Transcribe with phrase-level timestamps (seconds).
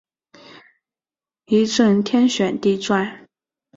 [1.45, 3.27] 一阵天旋地转